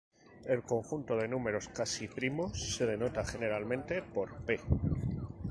El 0.45 0.63
conjunto 0.63 1.15
de 1.15 1.27
números 1.27 1.67
casi 1.67 2.07
primos 2.07 2.73
se 2.75 2.87
denota 2.87 3.23
generalmente 3.23 4.01
por 4.01 4.35
"P". 4.47 4.59